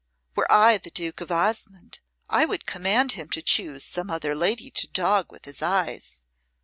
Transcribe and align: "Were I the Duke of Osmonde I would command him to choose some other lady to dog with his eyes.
"Were 0.35 0.51
I 0.51 0.79
the 0.79 0.89
Duke 0.89 1.21
of 1.21 1.29
Osmonde 1.29 1.99
I 2.27 2.43
would 2.43 2.65
command 2.65 3.11
him 3.11 3.29
to 3.29 3.41
choose 3.43 3.83
some 3.83 4.09
other 4.09 4.33
lady 4.33 4.71
to 4.71 4.87
dog 4.87 5.31
with 5.31 5.45
his 5.45 5.61
eyes. 5.61 6.23